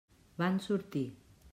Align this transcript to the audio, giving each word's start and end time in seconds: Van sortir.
Van 0.43 0.57
sortir. 0.65 1.07